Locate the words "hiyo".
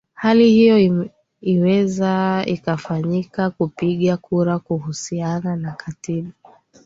0.51-1.07